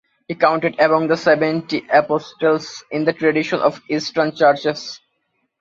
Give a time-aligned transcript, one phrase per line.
[0.27, 4.99] He is counted among the Seventy Apostles in the tradition of the Eastern Churches.